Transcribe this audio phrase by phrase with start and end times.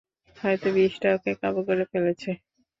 [0.37, 2.29] হয়তো বিষটা ওকে কাবু করে ফেলেছে!